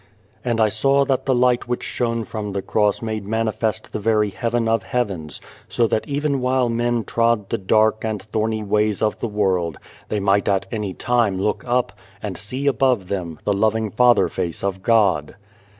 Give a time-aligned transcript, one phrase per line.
[0.43, 4.31] And I saw that the light which shone from the Cross made manifest the very
[4.31, 5.39] heaven of heavens,
[5.69, 9.77] so that even while men trod the dark and thorny ways of the world,
[10.09, 14.63] they might at any time look up, and see above them the loving Father face
[14.63, 15.35] of God.